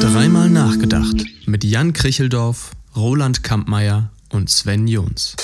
[0.00, 5.36] Dreimal nachgedacht mit Jan Kricheldorf, Roland Kampmeier und Sven Jons.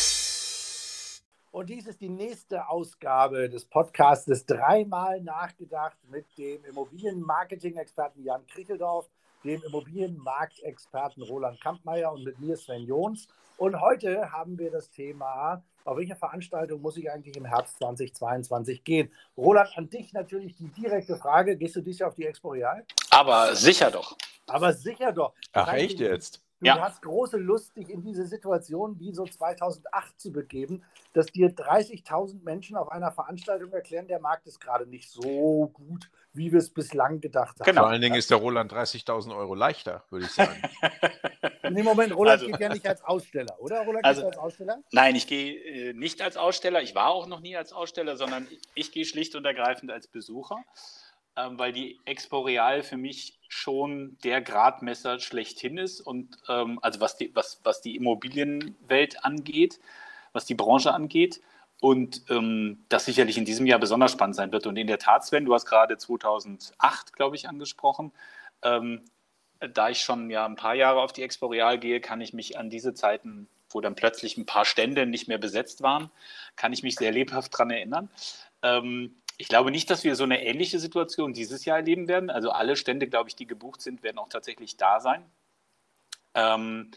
[1.51, 9.11] Und dies ist die nächste Ausgabe des Podcasts Dreimal nachgedacht mit dem Immobilienmarketing-Experten Jan Kricheldorf,
[9.45, 13.29] dem Immobilienmarktexperten Roland Kampmeier und mit mir Sven Jons.
[13.57, 18.85] Und heute haben wir das Thema, auf welche Veranstaltung muss ich eigentlich im Herbst 2022
[18.85, 19.13] gehen?
[19.37, 21.57] Roland, an dich natürlich die direkte Frage.
[21.57, 22.85] Gehst du dieses Jahr auf die Expo Real?
[23.11, 24.17] Aber sicher doch.
[24.47, 25.35] Aber sicher doch.
[25.53, 26.43] Ach, echt jetzt?
[26.61, 26.79] Du Ja.
[26.79, 30.83] hast große Lust, dich in diese Situation wie so 2008 zu begeben,
[31.15, 36.11] dass dir 30.000 Menschen auf einer Veranstaltung erklären, der Markt ist gerade nicht so gut,
[36.35, 37.65] wie wir es bislang gedacht haben.
[37.65, 37.81] Genau.
[37.83, 40.53] Vor allen Dingen ist der Roland 30.000 Euro leichter, würde ich sagen.
[41.63, 43.81] In dem Moment, Roland Also- geht ja nicht als Aussteller, oder?
[43.87, 44.83] Roland Also- geht als Aussteller?
[44.93, 46.83] Nein, ich gehe äh, nicht als Aussteller.
[46.83, 50.57] Ich war auch noch nie als Aussteller, sondern ich gehe schlicht und ergreifend als Besucher,
[51.37, 57.01] ähm, weil die Expo Real für mich schon der Gradmesser schlechthin ist und ähm, also
[57.01, 59.81] was die, was, was die Immobilienwelt angeht,
[60.33, 61.41] was die Branche angeht.
[61.81, 64.67] Und ähm, das sicherlich in diesem Jahr besonders spannend sein wird.
[64.67, 68.13] Und in der Tat, Sven, du hast gerade 2008, glaube ich, angesprochen.
[68.63, 69.03] Ähm,
[69.61, 72.59] da ich schon ja ein paar Jahre auf die Expo Real gehe, kann ich mich
[72.59, 76.11] an diese Zeiten, wo dann plötzlich ein paar Stände nicht mehr besetzt waren,
[76.57, 78.11] kann ich mich sehr lebhaft daran erinnern.
[78.63, 82.29] Ähm, ich glaube nicht, dass wir so eine ähnliche Situation dieses Jahr erleben werden.
[82.29, 85.25] Also alle Stände, glaube ich, die gebucht sind, werden auch tatsächlich da sein.
[86.35, 86.91] Ähm,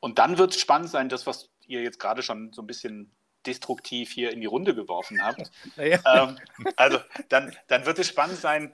[0.00, 3.14] und dann wird es spannend sein, das, was ihr jetzt gerade schon so ein bisschen
[3.44, 5.50] destruktiv hier in die Runde geworfen habt.
[5.76, 5.98] Naja.
[6.06, 6.38] ähm,
[6.76, 8.72] also dann, dann wird es spannend sein,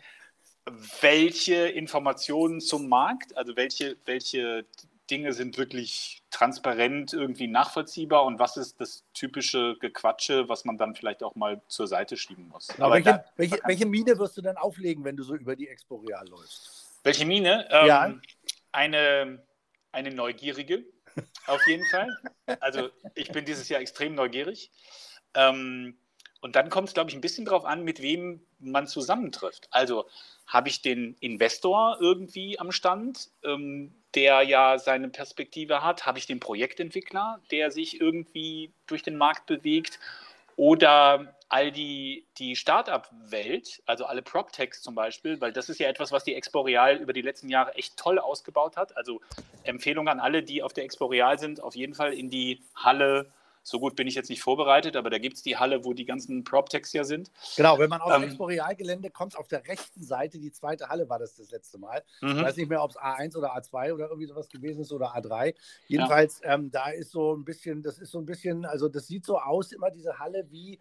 [1.00, 4.66] welche Informationen zum Markt, also welche, welche
[5.10, 10.94] Dinge sind wirklich transparent irgendwie nachvollziehbar und was ist das typische Gequatsche, was man dann
[10.94, 12.70] vielleicht auch mal zur Seite schieben muss.
[12.80, 15.68] Aber welche, da- welche, welche Mine wirst du denn auflegen, wenn du so über die
[15.68, 17.00] Expo Real läufst?
[17.02, 17.66] welche Mine?
[17.70, 18.14] Ähm, Ja.
[18.72, 19.42] eine,
[19.92, 20.84] eine neugierige,
[21.46, 22.08] auf jeden Fall.
[22.60, 24.70] Also ich bin dieses Jahr extrem neugierig.
[25.34, 25.96] Ähm,
[26.42, 29.68] und dann kommt es, glaube ich, ein bisschen darauf an, mit wem man zusammentrifft.
[29.70, 30.06] Also
[30.46, 36.06] habe ich den Investor irgendwie am Stand, ähm, der ja seine Perspektive hat?
[36.06, 39.98] Habe ich den Projektentwickler, der sich irgendwie durch den Markt bewegt?
[40.56, 46.12] Oder all die, die Startup-Welt, also alle PropTechs zum Beispiel, weil das ist ja etwas,
[46.12, 48.96] was die Expo Real über die letzten Jahre echt toll ausgebaut hat.
[48.96, 49.20] Also
[49.64, 53.32] Empfehlung an alle, die auf der Expo Real sind, auf jeden Fall in die Halle.
[53.70, 56.04] So gut bin ich jetzt nicht vorbereitet, aber da gibt es die Halle, wo die
[56.04, 57.30] ganzen PropTechs ja sind.
[57.56, 60.88] Genau, wenn man aufs Ähm, Expo Real Gelände kommt, auf der rechten Seite, die zweite
[60.88, 62.02] Halle war das das letzte Mal.
[62.20, 62.42] Ich Mhm.
[62.42, 65.54] weiß nicht mehr, ob es A1 oder A2 oder irgendwie sowas gewesen ist oder A3.
[65.86, 69.24] Jedenfalls, ähm, da ist so ein bisschen, das ist so ein bisschen, also das sieht
[69.24, 70.80] so aus, immer diese Halle wie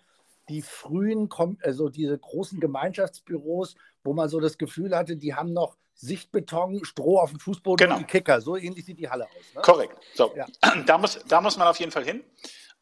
[0.49, 1.29] die frühen,
[1.61, 7.19] also diese großen Gemeinschaftsbüros, wo man so das Gefühl hatte, die haben noch Sichtbeton, Stroh
[7.19, 7.97] auf dem Fußboden Genau.
[7.97, 8.41] und Kicker.
[8.41, 9.53] So ähnlich sieht die Halle aus.
[9.53, 9.61] Ne?
[9.61, 9.97] Korrekt.
[10.15, 10.47] So, Ja.
[10.87, 12.23] da, muss, da muss man auf jeden Fall hin,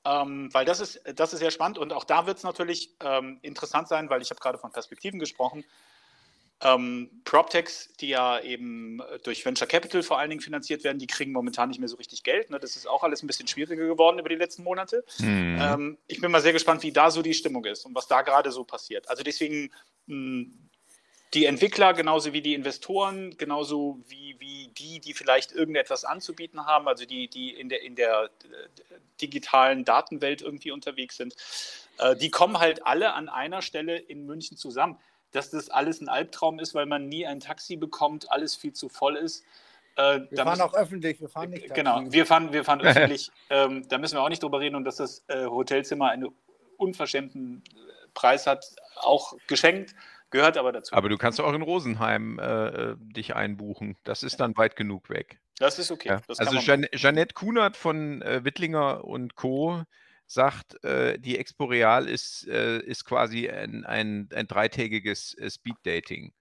[0.07, 3.39] ähm, weil das ist, das ist sehr spannend und auch da wird es natürlich ähm,
[3.41, 5.65] interessant sein, weil ich habe gerade von Perspektiven gesprochen.
[6.59, 11.05] Ähm, PropTechs, die ja eben äh, durch Venture Capital vor allen Dingen finanziert werden, die
[11.05, 12.49] kriegen momentan nicht mehr so richtig Geld.
[12.49, 12.57] Ne?
[12.59, 15.03] Das ist auch alles ein bisschen schwieriger geworden über die letzten Monate.
[15.17, 15.59] Hm.
[15.61, 18.23] Ähm, ich bin mal sehr gespannt, wie da so die Stimmung ist und was da
[18.23, 19.07] gerade so passiert.
[19.07, 19.71] Also deswegen
[20.07, 20.47] mh,
[21.33, 26.87] die Entwickler genauso wie die Investoren, genauso wie, wie die, die vielleicht irgendetwas anzubieten haben,
[26.87, 31.35] also die, die in der, in der äh, digitalen Datenwelt irgendwie unterwegs sind,
[31.97, 34.97] äh, die kommen halt alle an einer Stelle in München zusammen.
[35.33, 38.87] Dass das alles ein Albtraum ist, weil man nie ein Taxi bekommt, alles viel zu
[38.87, 39.43] voll ist.
[39.97, 41.73] Äh, Wir da fahren müssen- auch öffentlich, wir fahren nicht.
[41.73, 42.11] Genau, Taxi.
[42.13, 43.29] wir fahren, wir fahren öffentlich.
[43.49, 46.29] ähm, da müssen wir auch nicht drüber reden und dass das äh, Hotelzimmer einen
[46.77, 48.65] unverschämten äh, Preis hat,
[48.95, 49.93] auch geschenkt,
[50.29, 50.95] gehört aber dazu.
[50.95, 53.97] Aber du kannst auch in Rosenheim äh, äh, dich einbuchen.
[54.03, 55.39] Das ist dann weit genug weg.
[55.59, 56.09] das ist okay.
[56.09, 56.21] Ja.
[56.27, 59.83] Das Also Jan Jeanette Kunert von äh, Wittlinger und Co.
[60.25, 66.33] sagt, äh, die Expo Real ist, äh, ist quasi ein, ein, ein dreitägiges äh, Speed-Dating.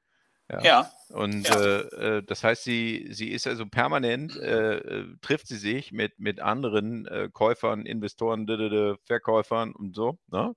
[0.50, 0.62] Ja.
[0.62, 1.60] Ja, Und Ja.
[1.60, 6.20] äh, äh, das heißt, sie, sie ist also permanent, äh, äh, trifft sie sich mit,
[6.20, 8.46] mit anderen äh, Käufern, Investoren,
[9.04, 10.19] Verkäufern und so.
[10.28, 10.54] Ne?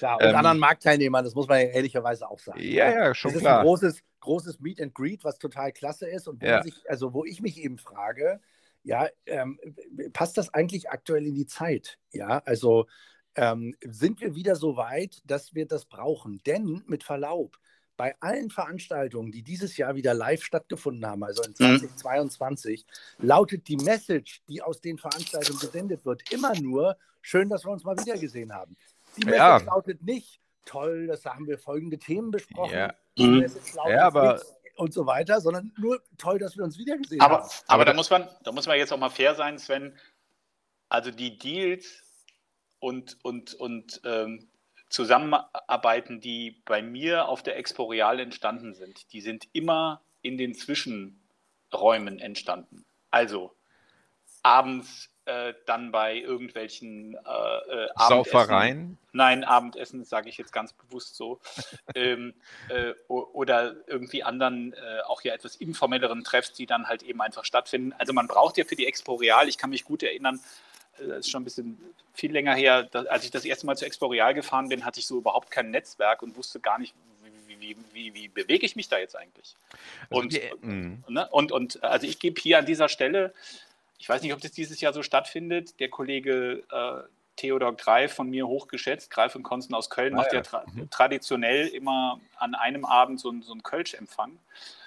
[0.00, 2.60] Ja, und ähm, anderen Marktteilnehmern, das muss man ja ehrlicherweise auch sagen.
[2.60, 3.60] Ja, ja, schon das ist klar.
[3.60, 6.62] ein großes, großes Meet and Greet, was total klasse ist und wo, Ja.
[6.62, 8.40] sich, also wo ich mich eben frage,
[8.82, 9.60] ja, ähm,
[10.12, 11.98] passt das eigentlich aktuell in die Zeit?
[12.12, 12.86] Ja, also
[13.36, 16.40] ähm, sind wir wieder so weit, dass wir das brauchen?
[16.46, 17.58] Denn mit Verlaub,
[18.00, 21.96] bei allen Veranstaltungen, die dieses Jahr wieder live stattgefunden haben, also in Mhm.
[21.98, 22.86] 2022,
[23.18, 27.84] lautet die Message, die aus den Veranstaltungen gesendet wird, immer nur, schön, dass wir uns
[27.84, 28.74] mal wieder gesehen haben.
[29.18, 29.52] Die Ja.
[29.52, 32.72] Message lautet nicht, toll, das haben wir folgende Themen besprochen.
[32.72, 32.94] Ja.
[33.18, 33.46] Mhm.
[33.90, 34.40] Ja, aber-
[34.76, 37.50] und so weiter, sondern nur toll, dass wir uns wiedergesehen Aber, haben.
[37.66, 39.94] aber da, muss man, da muss man jetzt auch mal fair sein, Sven.
[40.88, 42.02] Also die Deals
[42.78, 44.48] und, und, und ähm,
[44.90, 50.54] Zusammenarbeiten, die bei mir auf der Expo Real entstanden sind, die sind immer in den
[50.54, 52.84] Zwischenräumen entstanden.
[53.10, 53.54] Also
[54.42, 57.88] abends äh, dann bei irgendwelchen äh, äh.
[58.08, 58.98] Saufereien.
[59.12, 61.40] Nein, Abendessen sage ich jetzt ganz bewusst so.
[61.94, 62.34] ähm,
[62.68, 67.44] äh, oder irgendwie anderen, äh, auch ja etwas informelleren Treffs, die dann halt eben einfach
[67.44, 67.92] stattfinden.
[67.98, 70.40] Also man braucht ja für die Expo Real, ich kann mich gut erinnern,
[70.98, 71.78] das ist schon ein bisschen
[72.14, 75.06] viel länger her, als ich das erste Mal zur Expo Real gefahren bin, hatte ich
[75.06, 76.94] so überhaupt kein Netzwerk und wusste gar nicht,
[77.46, 79.54] wie, wie, wie, wie bewege ich mich da jetzt eigentlich.
[80.10, 81.04] Also Und, die- mm.
[81.08, 83.32] ne, und, und also ich gebe hier an dieser Stelle,
[83.98, 87.02] ich weiß nicht, ob das dieses Jahr so stattfindet, der Kollege äh,
[87.36, 90.42] Theodor Greif von mir hochgeschätzt, Greif und Konsten aus Köln, Ah, macht ja, ja.
[90.42, 90.90] tra Mhm.
[90.90, 94.38] traditionell immer an einem Abend so, ein- so einen Kölsch-Empfang.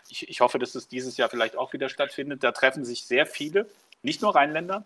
[0.10, 2.44] Ich, ich hoffe, dass das dieses Jahr vielleicht auch wieder stattfindet.
[2.44, 3.68] Da treffen sich sehr viele,
[4.04, 4.84] nicht nur Rheinländer.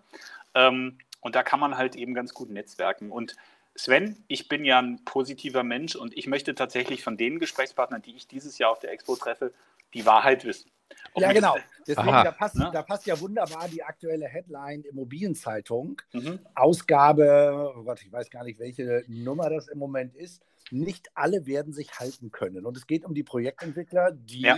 [0.53, 3.11] Ähm, und da kann man halt eben ganz gut netzwerken.
[3.11, 3.35] Und
[3.75, 8.15] Sven, ich bin ja ein positiver Mensch und ich möchte tatsächlich von den Gesprächspartnern, die
[8.15, 9.53] ich dieses Jahr auf der Expo treffe,
[9.93, 10.71] die Wahrheit wissen.
[11.13, 11.55] Ob Ja, genau.
[11.85, 12.23] Deswegen, Aha.
[12.23, 12.69] da passt, Ne?
[12.73, 16.01] da passt ja wunderbar die aktuelle Headline Immobilienzeitung.
[16.13, 16.39] Mhm.
[16.55, 20.41] Ausgabe, oh Gott, ich weiß gar nicht, welche Nummer das im Moment ist.
[20.71, 22.65] Nicht alle werden sich halten können.
[22.65, 24.57] Und es geht um die Projektentwickler, die Ja.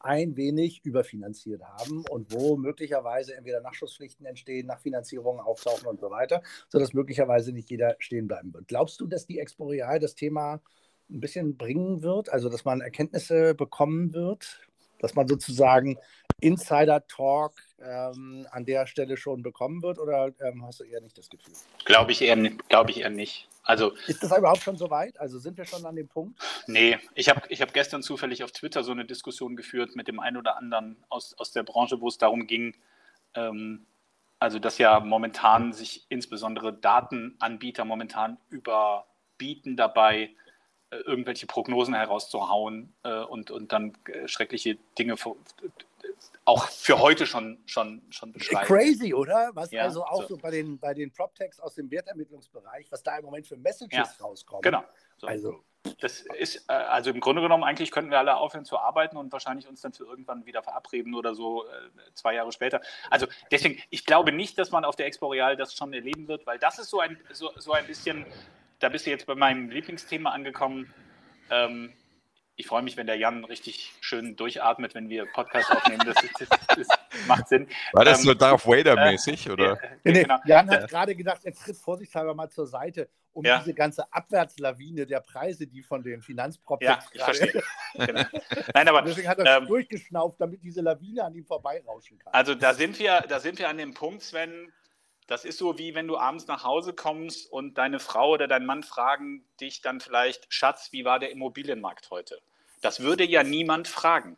[0.00, 6.42] Ein wenig überfinanziert haben und wo möglicherweise entweder Nachschusspflichten entstehen, Nachfinanzierungen auftauchen und so weiter,
[6.68, 8.68] sodass möglicherweise nicht jeder stehen bleiben wird.
[8.68, 10.60] Glaubst du, dass die Expo Real das Thema
[11.10, 14.60] ein bisschen bringen wird, also dass man Erkenntnisse bekommen wird,
[15.00, 15.98] dass man sozusagen
[16.40, 17.52] Insider-Talk
[17.82, 21.52] ähm, an der Stelle schon bekommen wird oder ähm, hast du eher nicht das Gefühl?
[21.84, 23.49] Glaube ich, eher, ni- glaub ich eher nicht.
[23.62, 25.18] Also, Ist das überhaupt schon so weit?
[25.20, 26.40] Also sind wir schon an dem Punkt?
[26.66, 30.18] nee, ich habe ich hab gestern zufällig auf Twitter so eine Diskussion geführt mit dem
[30.18, 32.74] einen oder anderen aus, aus der Branche, wo es darum ging,
[33.34, 33.86] ähm,
[34.38, 40.30] also dass ja momentan sich insbesondere Datenanbieter momentan überbieten dabei,
[40.90, 45.36] äh, irgendwelche Prognosen herauszuhauen äh, und, und dann äh, schreckliche Dinge vor-
[46.44, 48.66] auch für heute schon, schon, schon beschreiben.
[48.66, 49.50] Crazy, oder?
[49.54, 50.28] Was Ja, also auch so.
[50.28, 53.96] so, bei den, bei den PropTechs aus dem Wertermittlungsbereich, was da im Moment für Messages
[53.96, 54.62] Ja, rauskommen.
[54.62, 54.82] Genau.
[55.18, 55.26] So.
[55.26, 55.64] Also,
[56.00, 59.32] Das ist, äh, also im Grunde genommen, eigentlich könnten wir alle aufhören zu arbeiten und
[59.32, 61.68] wahrscheinlich uns dann für irgendwann wieder verabreden oder so äh,
[62.14, 62.80] zwei Jahre später.
[63.10, 66.46] Also deswegen, ich glaube nicht, dass man auf der Expo Real das schon erleben wird,
[66.46, 68.26] weil das ist so ein, so, so ein bisschen,
[68.78, 70.92] da bist du jetzt bei meinem Lieblingsthema angekommen.
[71.50, 71.92] Ähm,
[72.60, 76.02] ich freue mich, wenn der Jan richtig schön durchatmet, wenn wir Podcast aufnehmen.
[76.06, 76.88] Das, ist, das, das
[77.26, 77.66] macht Sinn.
[77.92, 79.50] War das Ähm, so Darth Vader-mäßig?
[79.50, 79.72] oder?
[79.82, 80.36] Äh, nee, genau.
[80.44, 83.58] Jan hat gerade gedacht, er tritt vorsichtshalber mal zur Seite, um Ja.
[83.58, 87.62] diese ganze Abwärtslawine der Preise, die von den Ja, Finanzproptechs ich verstehe.
[87.94, 88.22] Genau.
[88.74, 92.32] Nein, aber Deswegen hat er ähm, durchgeschnauft, damit diese Lawine an ihm vorbeirauschen kann.
[92.32, 94.72] Also da sind wir, da sind wir an dem Punkt, Sven.
[95.30, 98.66] Das ist so wie wenn du abends nach Hause kommst und deine Frau oder dein
[98.66, 102.42] Mann fragen dich dann vielleicht, Schatz, wie war der Immobilienmarkt heute?
[102.80, 104.36] Das würde ja niemand fragen.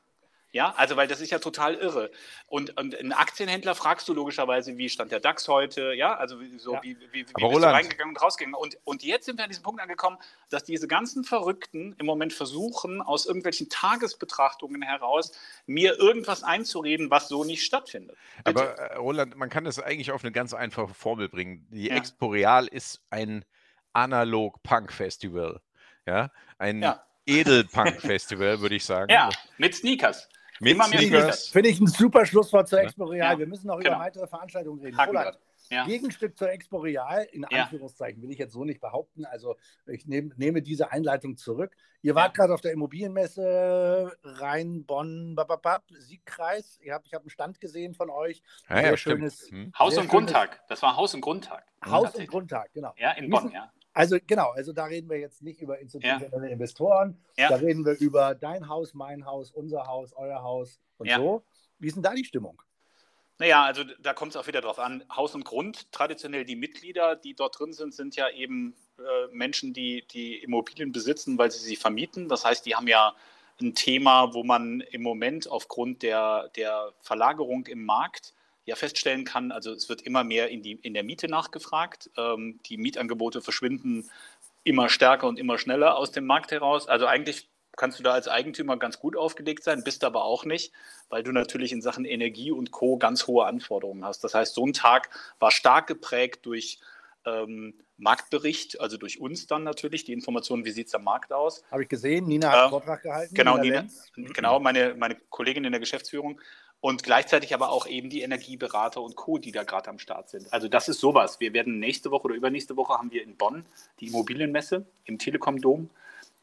[0.52, 2.10] Ja, also weil das ist ja total irre.
[2.46, 5.94] Und, und einen Aktienhändler fragst du logischerweise, wie stand der DAX heute?
[5.94, 6.82] Ja, also wie, so, Ja.
[6.82, 8.54] wie, wie, wie bist du reingegangen und rausgegangen?
[8.54, 10.18] Und, und jetzt sind wir an diesem Punkt angekommen,
[10.50, 15.32] dass diese ganzen Verrückten im Moment versuchen, aus irgendwelchen Tagesbetrachtungen heraus
[15.64, 18.16] mir irgendwas einzureden, was so nicht stattfindet.
[18.44, 18.60] Bitte.
[18.60, 21.66] Aber äh, Roland, man kann das eigentlich auf eine ganz einfache Formel bringen.
[21.70, 21.96] Die Ja.
[21.96, 23.44] Expo Real ist ein
[23.94, 25.60] Analog-Punk-Festival.
[26.06, 27.02] Ja, ein Ja.
[27.24, 29.10] Edel-Punk-Festival, würde ich sagen.
[29.12, 30.28] Ja, mit Sneakers.
[30.62, 31.48] Mit immer mehr Sneakers.
[31.48, 32.84] Finde ich ein super Schlusswort zur Ja.
[32.84, 33.32] Expo Real.
[33.32, 33.96] Ja, Wir müssen noch genau.
[33.96, 34.98] über weitere Veranstaltungen reden.
[34.98, 35.38] Roland.
[35.70, 35.86] Ja.
[35.86, 37.44] Gegenstück zur Expo Real, in.
[37.44, 39.24] Anführungszeichen, will ich jetzt so nicht behaupten.
[39.24, 41.74] Also ich nehm, nehme diese Einleitung zurück.
[42.02, 46.78] Ihr wart gerade auf der Immobilienmesse Rhein, Bonn, bababab, Siegkreis.
[46.82, 48.42] Ihr habt, ich habe einen Stand gesehen von euch.
[48.68, 49.72] Ja, Sehr schönes- Hm.
[49.78, 50.62] Haus- und schönes- Grundtag.
[50.68, 51.64] Das war Haus- und Grundtag.
[51.84, 52.26] Haus- und.
[52.28, 52.92] Grundtag, genau.
[52.98, 53.72] Ja, in Bonn, müssen- ja.
[53.94, 57.48] Also genau, also da reden wir jetzt nicht über institutionelle Investoren, Ja.
[57.50, 61.18] da reden wir über dein Haus, mein Haus, unser Haus, euer Haus und Ja.
[61.18, 61.44] so.
[61.78, 62.62] Wie ist denn da die Stimmung?
[63.38, 65.04] Naja, also da kommt es auch wieder drauf an.
[65.14, 69.72] Haus und Grund, traditionell die Mitglieder, die dort drin sind, sind ja eben äh, Menschen,
[69.72, 72.28] die, die Immobilien besitzen, weil sie sie vermieten.
[72.28, 73.14] Das heißt, die haben ja
[73.60, 78.32] ein Thema, wo man im Moment aufgrund der, der Verlagerung im Markt
[78.64, 82.10] ja feststellen kann, also es wird immer mehr in, die, in der Miete nachgefragt.
[82.16, 84.08] Ähm, die Mietangebote verschwinden
[84.64, 86.86] immer stärker und immer schneller aus dem Markt heraus.
[86.86, 90.72] Also eigentlich kannst du da als Eigentümer ganz gut aufgelegt sein, bist aber auch nicht,
[91.08, 92.98] weil du natürlich in Sachen Energie und Co.
[92.98, 94.22] ganz hohe Anforderungen hast.
[94.24, 96.80] Das heißt, so ein Tag war stark geprägt durch
[97.24, 101.62] ähm, Marktbericht, also durch uns dann natürlich, die Informationen, wie sieht es am Markt aus.
[101.70, 103.34] Habe ich gesehen, Nina hat einen Vortrag gehalten.
[103.34, 106.40] Genau, Nina, genau meine, meine Kollegin in der Geschäftsführung
[106.82, 110.52] und gleichzeitig aber auch eben die Energieberater und Co., die da gerade am Start sind.
[110.52, 111.38] Also das ist sowas.
[111.38, 113.64] Wir werden nächste Woche oder übernächste Woche haben wir in Bonn
[114.00, 115.88] die Immobilienmesse im Telekom-Dom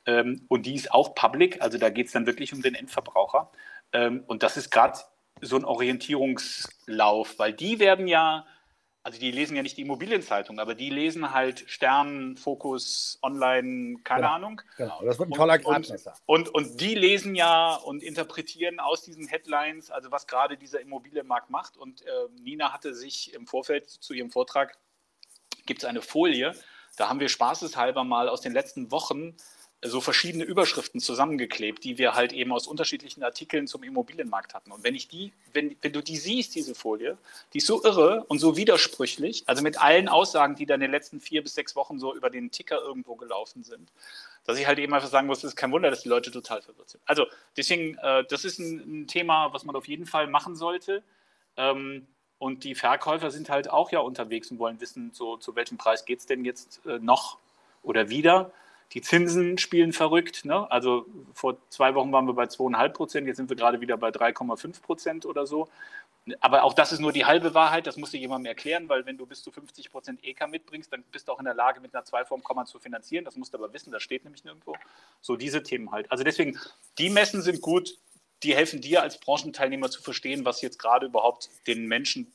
[0.05, 3.51] ähm, und die ist auch public, also da geht es dann wirklich um den Endverbraucher.
[3.91, 4.97] Ähm, und das ist gerade
[5.41, 8.45] so ein Orientierungslauf, weil die werden ja
[9.09, 14.21] also die lesen ja nicht die Immobilienzeitung, aber die lesen halt Stern, Fokus, Online, keine
[14.21, 14.61] genau, Ahnung.
[14.77, 15.59] Genau, das wird ein toller.
[15.65, 15.89] Und,
[16.27, 21.49] und, und, die lesen ja und interpretieren aus diesen Headlines, also was gerade dieser Immobilienmarkt
[21.49, 21.75] macht.
[21.75, 24.77] Und äh, Nina hatte sich im Vorfeld zu ihrem Vortrag,
[25.65, 26.53] gibt es eine Folie,
[26.95, 29.35] da haben wir spaßeshalber mal aus den letzten Wochen
[29.81, 34.71] so verschiedene Überschriften zusammengeklebt, die wir halt eben aus unterschiedlichen Artikeln zum Immobilienmarkt hatten.
[34.73, 37.17] Und wenn ich die, wenn, wenn du die siehst, diese Folie,
[37.53, 40.91] die ist so irre und so widersprüchlich, also mit allen Aussagen, die da in den
[40.91, 43.89] letzten vier bis sechs Wochen so über den Ticker irgendwo gelaufen sind,
[44.43, 46.61] dass ich halt eben einfach sagen muss, es ist kein Wunder, dass die Leute total
[46.61, 47.01] verwirrt sind.
[47.05, 51.03] Also deswegen, äh, das ist ein, ein, Thema, was man auf jeden Fall machen sollte.
[51.55, 52.05] Ähm,
[52.37, 56.03] und die Verkäufer sind halt auch ja unterwegs und wollen wissen, so, zu welchem Preis
[56.03, 57.37] geht es denn jetzt äh, noch
[57.81, 58.51] oder wieder.
[58.93, 60.45] Die Zinsen spielen verrückt.
[60.45, 60.69] Ne?
[60.71, 64.09] Also vor zwei Wochen waren wir bei 2,5 Prozent, jetzt sind wir gerade wieder bei
[64.09, 65.69] 3,5 Prozent oder so.
[66.41, 69.17] Aber auch das ist nur die halbe Wahrheit, das musst du jemandem erklären, weil wenn
[69.17, 71.93] du bis zu 50 Prozent EK mitbringst, dann bist du auch in der Lage, mit
[71.93, 73.25] einer Zweiformkomma zu finanzieren.
[73.25, 74.75] Das musst du aber wissen, das steht nämlich nirgendwo.
[75.21, 76.11] So diese Themen halt.
[76.11, 76.59] Also deswegen,
[76.97, 77.97] die Messen sind gut,
[78.43, 82.31] die helfen dir als Branchenteilnehmer zu verstehen, was jetzt gerade überhaupt den Menschen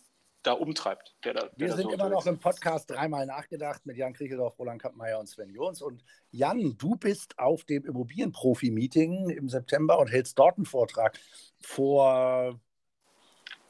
[0.47, 1.15] da umtreibt.
[1.25, 4.59] Der da, der Wir sind so immer noch im Podcast dreimal nachgedacht mit Jan Kriecheldorf,
[4.59, 5.83] Roland Kappmeier und Sven Jons.
[5.83, 11.19] Und Jan, du bist auf dem Immobilienprofi-Meeting im September und hältst dort einen Vortrag
[11.61, 12.61] vor,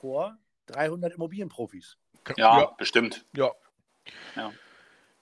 [0.01, 1.97] vor 300 Immobilienprofis.
[2.37, 2.75] Ja, ja.
[2.77, 3.25] bestimmt.
[3.35, 3.53] Ja.
[4.37, 4.53] ja.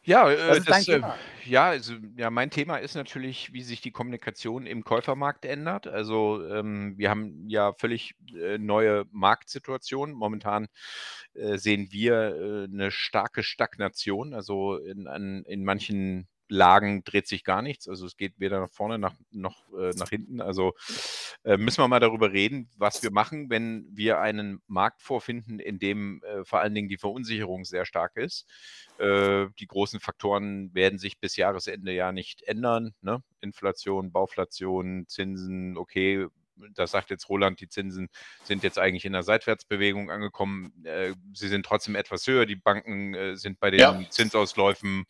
[0.05, 1.01] Ja, äh, das, äh,
[1.45, 5.87] ja, also, ja, mein Thema ist natürlich, wie sich die Kommunikation im Käufermarkt ändert.
[5.87, 10.15] Also ähm, wir haben ja völlig äh, neue Marktsituationen.
[10.15, 10.69] Momentan
[11.35, 14.35] äh, sehen wir äh, eine starke Stagnation.
[14.35, 17.89] Also in, an, in manchen Lagen dreht sich gar nichts.
[17.89, 20.41] Also es geht weder nach vorne noch, noch äh, nach hinten.
[20.41, 20.75] Also
[21.45, 25.79] äh, müssen wir mal darüber reden, was wir machen, wenn wir einen Markt vorfinden, in
[25.79, 28.47] dem äh, vor allen Dingen die Verunsicherung sehr stark ist.
[28.99, 32.95] Äh, die großen Faktoren werden sich bis Jahresende ja nicht ändern.
[33.01, 33.23] Ne?
[33.41, 36.27] Inflation, Bauflation, Zinsen, okay,
[36.75, 38.09] das sagt jetzt Roland, die Zinsen
[38.45, 40.73] sind jetzt eigentlich in der Seitwärtsbewegung angekommen.
[40.85, 42.47] Äh, sie sind trotzdem etwas höher.
[42.47, 44.01] Die Banken äh, sind bei den ja.
[44.11, 45.05] Zinsausläufen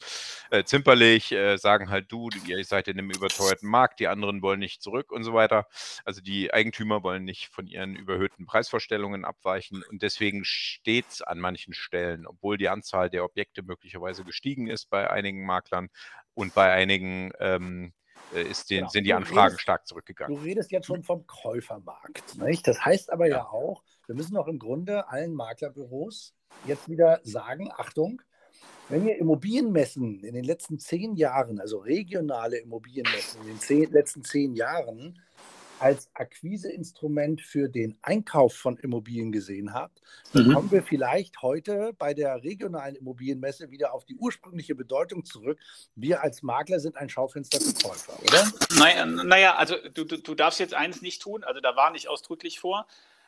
[0.51, 4.83] äh, zimperlich, sagen halt du, ihr seid in einem überteuerten Markt, die anderen wollen nicht
[4.83, 5.67] zurück und so weiter.
[6.05, 11.39] Also die Eigentümer wollen nicht von ihren überhöhten Preisvorstellungen abweichen und deswegen steht es an
[11.39, 15.89] manchen Stellen, obwohl die Anzahl der Objekte möglicherweise gestiegen ist bei einigen Maklern
[16.35, 18.02] und bei einigen ähm, äh,
[18.41, 18.91] ist den, genau.
[18.91, 20.37] sind die Anfragen redest, stark zurückgegangen.
[20.37, 22.39] Du redest jetzt schon vom Käufermarkt.
[22.39, 22.67] Nicht?
[22.67, 23.39] Das heißt aber ja.
[23.39, 26.35] ja auch, wir müssen auch im Grunde allen Maklerbüros
[26.67, 28.23] jetzt wieder sagen, Achtung,
[28.89, 34.23] wenn ihr Immobilienmessen in den letzten zehn Jahren, also regionale Immobilienmessen in den zehn, letzten
[34.23, 35.19] zehn Jahren,
[35.83, 40.01] als Akquiseinstrument für den Einkauf von Immobilien gesehen habt,
[40.33, 40.55] dann mhm.
[40.55, 45.59] kommen wir vielleicht heute bei der regionalen Immobilienmesse wieder auf die ursprüngliche Bedeutung zurück.
[45.97, 48.53] Wir als Makler sind ein Schaufenster für Käufer, oder?
[48.79, 52.09] Naja, naja also du, du, du darfst jetzt eines nicht tun, also da war nicht
[52.09, 52.87] ausdrücklich vor.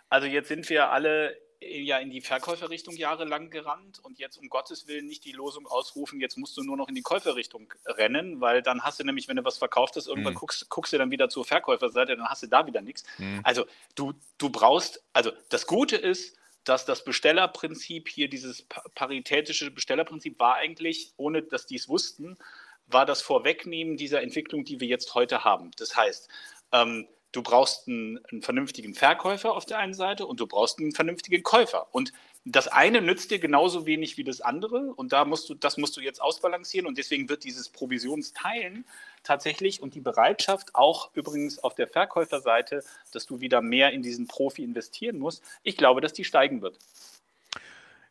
[0.08, 4.87] Also jetzt sind wir alle ja in die Verkäuferrichtung jahrelang gerannt und jetzt um Gottes
[4.87, 8.62] Willen nicht die Losung ausrufen, jetzt musst du nur noch in die Käuferrichtung rennen, weil
[8.62, 10.38] dann hast du nämlich, wenn du was verkauft hast, irgendwann mhm.
[10.38, 13.04] guckst, guckst du dann wieder zur Verkäuferseite, dann hast du da wieder nichts.
[13.18, 13.40] Mhm.
[13.42, 20.38] Also du, du brauchst, also das Gute ist, dass das Bestellerprinzip hier, dieses paritätische Bestellerprinzip
[20.38, 22.38] war eigentlich, ohne dass die es wussten,
[22.87, 25.70] war das Vorwegnehmen dieser Entwicklung, die wir jetzt heute haben.
[25.76, 26.28] Das heißt,
[26.73, 30.92] ähm, du brauchst einen, einen, vernünftigen Verkäufer auf der einen Seite und du brauchst einen
[30.92, 31.88] vernünftigen Käufer.
[31.92, 32.12] Und
[32.44, 35.96] das eine nützt dir genauso wenig wie das andere und da musst du, das musst
[35.96, 38.84] du jetzt ausbalancieren und deswegen wird dieses Provisionsteilen
[39.22, 44.28] tatsächlich und die Bereitschaft auch übrigens auf der Verkäuferseite, dass du wieder mehr in diesen
[44.28, 46.78] Profi investieren musst, ich glaube, dass die steigen wird.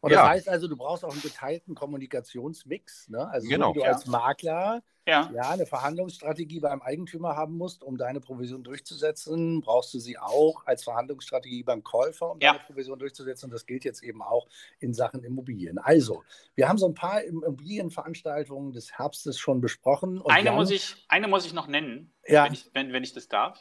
[0.04, 0.18] Und ja.
[0.18, 3.08] das heißt also, du brauchst auch einen geteilten Kommunikationsmix.
[3.08, 3.26] Ne?
[3.26, 3.70] Also genau.
[3.70, 3.94] so wie du ja.
[3.94, 5.32] als Makler ja.
[5.34, 5.50] ja.
[5.50, 10.84] eine Verhandlungsstrategie beim Eigentümer haben musst, um deine Provision durchzusetzen, brauchst du sie auch als
[10.84, 13.46] Verhandlungsstrategie beim Käufer, um deine Provision durchzusetzen.
[13.46, 14.46] Und das gilt jetzt eben auch
[14.80, 15.78] in Sachen Immobilien.
[15.78, 20.22] Also, wir haben so ein paar Immobilienveranstaltungen des Herbstes schon besprochen.
[20.26, 23.58] eine, muss ich, eine muss ich noch nennen, wenn, ich, wenn, wenn ich das darf.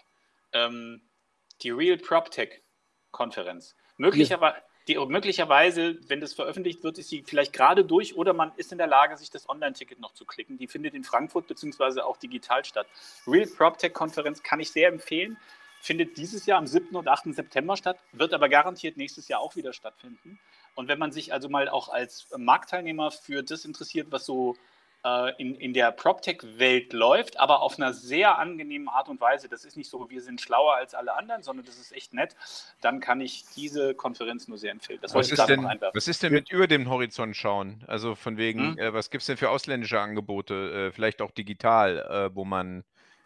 [0.52, 1.08] Ähm,
[1.62, 2.64] die Real PropTech
[3.12, 3.76] Konferenz.
[3.96, 4.56] Möglicherweise
[4.88, 8.78] die möglicherweise, wenn das veröffentlicht wird, ist sie vielleicht gerade durch oder man ist in
[8.78, 10.58] der Lage, sich das Online-Ticket noch zu klicken.
[10.58, 12.86] Die findet in Frankfurt beziehungsweise auch digital statt.
[13.26, 15.36] Real PropTech-Konferenz kann ich sehr empfehlen.
[15.80, 16.94] Findet dieses Jahr am 7.
[16.94, 17.34] und 8.
[17.34, 20.38] September statt, wird aber garantiert nächstes Jahr auch wieder stattfinden.
[20.74, 24.56] Und wenn man sich also mal auch als Marktteilnehmer für das interessiert, was so
[25.04, 29.48] äh, in, in der PropTech-Welt läuft, aber auf einer sehr angenehmen Art und Weise.
[29.48, 32.36] Das ist nicht so, wir sind schlauer als alle anderen, sondern das ist echt nett.
[32.80, 35.00] Dann kann ich diese Konferenz nur sehr empfehlen.
[35.02, 37.82] Das was, ist denn, was ist denn mit über dem Horizont schauen?
[37.86, 38.78] Also von wegen, hm?
[38.78, 42.84] äh, was gibt es denn für ausländische Angebote, äh, vielleicht auch digital, äh, wo man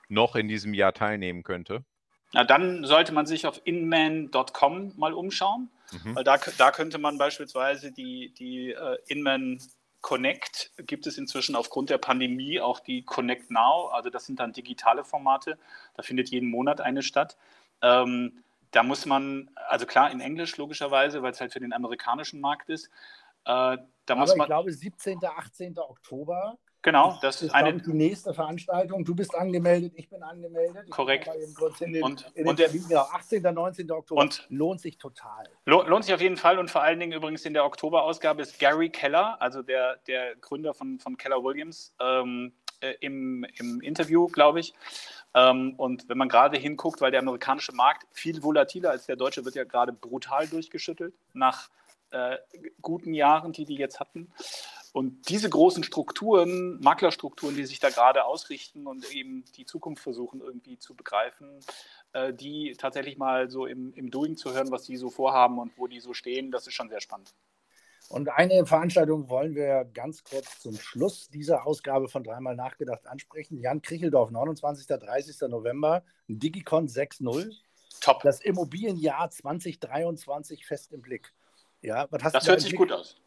[0.08, 1.84] noch in diesem Jahr teilnehmen könnte?
[2.32, 6.16] Na, dann sollte man sich auf inman.com mal umschauen, mhm.
[6.16, 9.60] weil da, da könnte man beispielsweise die, die uh, Inman
[10.06, 14.52] Connect gibt es inzwischen aufgrund der Pandemie auch die Connect Now, also das sind dann
[14.52, 15.58] digitale Formate,
[15.96, 17.36] da findet jeden Monat eine statt.
[17.82, 22.40] Ähm, da muss man, also klar in Englisch logischerweise, weil es halt für den amerikanischen
[22.40, 22.86] Markt ist.
[22.86, 22.88] Äh,
[23.46, 25.18] da Aber muss man, ich glaube, 17.
[25.24, 25.76] 18.
[25.76, 29.04] Oktober Genau, das ist eine, die nächste Veranstaltung.
[29.04, 30.84] Du bist angemeldet, ich bin angemeldet.
[30.84, 31.28] Ich korrekt.
[31.80, 33.42] Den, und, und der, genau, 18.
[33.42, 33.90] 19.
[33.90, 34.20] Oktober.
[34.20, 35.48] Und lohnt sich total.
[35.64, 38.88] Lohnt sich auf jeden Fall und vor allen Dingen übrigens in der Oktoberausgabe ist Gary
[38.88, 44.60] Keller, also der, der Gründer von, von Keller Williams, ähm, äh, im, im Interview, glaube
[44.60, 44.72] ich.
[45.34, 49.44] Ähm, und wenn man gerade hinguckt, weil der amerikanische Markt viel volatiler als der deutsche
[49.44, 51.68] wird ja gerade brutal durchgeschüttelt nach
[52.10, 52.36] äh,
[52.80, 54.32] guten Jahren, die die jetzt hatten.
[54.96, 60.40] Und diese großen Strukturen, Maklerstrukturen, die sich da gerade ausrichten und eben die Zukunft versuchen
[60.40, 61.60] irgendwie zu begreifen,
[62.14, 65.76] äh, die tatsächlich mal so im, im Doing zu hören, was die so vorhaben und
[65.76, 67.34] wo die so stehen, das ist schon sehr spannend.
[68.08, 73.60] Und eine Veranstaltung wollen wir ganz kurz zum Schluss dieser Ausgabe von Dreimal Nachgedacht ansprechen.
[73.60, 74.86] Jan Kricheldorf, 29.
[74.86, 75.42] 30.
[75.50, 77.54] November, Digicon 6.0.
[78.00, 78.22] Top.
[78.22, 81.34] Das Immobilienjahr 2023 fest im Blick.
[81.82, 83.20] Ja, was hast das hört sich gut aus.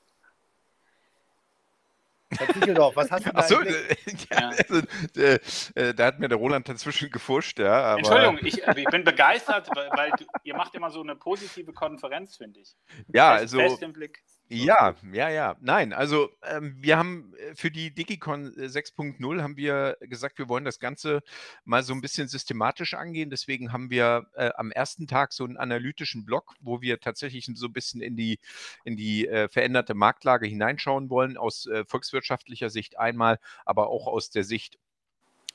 [2.40, 3.40] Herr was hast du da?
[3.40, 4.82] Achso, ja, also,
[5.18, 5.40] äh,
[5.76, 7.82] äh, da hat mir der Roland dazwischen gefuscht, ja.
[7.82, 8.00] Aber...
[8.00, 12.38] Entschuldigung, ich, ich, bin begeistert, weil, weil du, ihr macht immer so eine positive Konferenz,
[12.38, 12.76] finde ich.
[13.14, 13.60] Ja, also.
[13.60, 14.24] Fest im Blick.
[14.52, 15.56] Ja, ja, ja.
[15.62, 20.50] Nein, also ähm, wir haben äh, für die Digicon 6.0 äh, haben wir gesagt, wir
[20.50, 21.22] wollen das Ganze
[21.66, 23.30] mal so ein bisschen systematisch angehen.
[23.30, 27.68] Deswegen haben wir äh, am ersten Tag so einen analytischen Block, wo wir tatsächlich so
[27.68, 28.40] ein bisschen in die,
[28.86, 34.44] in die äh, veränderte Marktlage hineinschauen wollen, aus volkswirtschaftlicher Sicht einmal, aber auch aus der
[34.44, 34.80] Sicht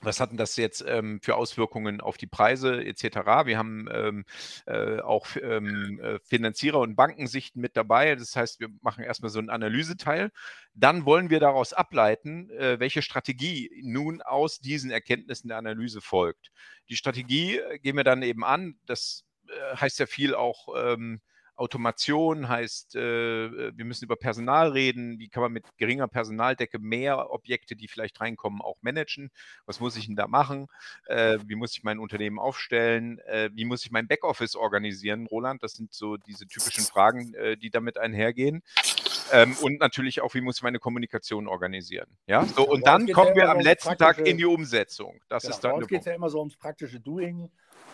[0.04, 3.44] was hatten das jetzt ähm, für Auswirkungen auf die Preise etc.?
[3.44, 4.24] Wir haben ähm,
[4.66, 8.14] äh, auch ähm, äh, Finanzierer und Bankensichten mit dabei.
[8.14, 10.30] Das heißt, wir machen erstmal so einen Analyseteil.
[10.74, 16.50] Dann wollen wir daraus ableiten, äh, welche Strategie nun aus diesen Erkenntnissen der Analyse folgt.
[16.88, 18.76] Die Strategie äh, gehen wir dann eben an.
[18.86, 21.20] Das äh, heißt ja viel auch ähm,
[21.56, 25.18] Automation heißt, äh, äh, wir müssen über Personal reden.
[25.18, 29.30] Wie kann man mit geringer Personaldecke mehr Objekte, die vielleicht reinkommen, auch managen?
[29.66, 30.66] Was muss ich denn da machen?
[31.06, 33.20] Äh, wie muss ich mein Unternehmen aufstellen?
[33.20, 35.62] Äh, wie muss ich mein Backoffice organisieren, Roland?
[35.62, 38.62] Das sind so diese typischen Fragen, äh, die damit einhergehen.
[39.32, 42.08] Ähm, und natürlich auch, wie muss ich meine Kommunikation organisieren?
[42.26, 45.20] Ja, so und dann kommen wir am letzten Tag in die Umsetzung.
[45.28, 45.70] Das genau, ist dann.
[45.70, 47.50] Bei uns geht es ja immer so ums praktische Doing.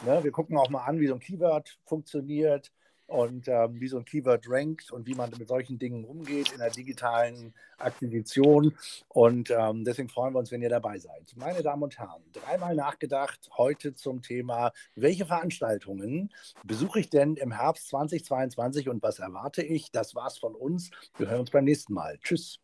[0.06, 0.24] Ne?
[0.24, 2.72] Wir gucken auch mal an, wie so ein Keyword funktioniert
[3.10, 6.58] und ähm, wie so ein Keyword rankt und wie man mit solchen Dingen umgeht in
[6.58, 8.74] der digitalen Akquisition.
[9.08, 11.34] Und ähm, deswegen freuen wir uns, wenn ihr dabei seid.
[11.36, 16.30] Meine Damen und Herren, dreimal nachgedacht heute zum Thema, welche Veranstaltungen
[16.64, 19.90] besuche ich denn im Herbst 2022 und was erwarte ich?
[19.90, 20.90] Das war's von uns.
[21.16, 22.18] Wir hören uns beim nächsten Mal.
[22.22, 22.58] Tschüss.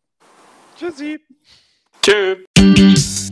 [0.77, 1.19] Tschüssi.
[2.01, 3.26] Tschüss.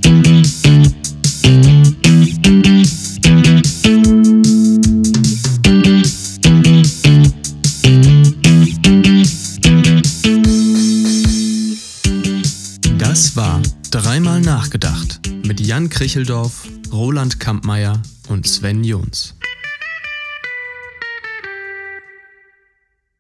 [14.16, 19.35] Dreimal nachgedacht mit Jan Kricheldorf, Roland Kampmeier und Sven Jons.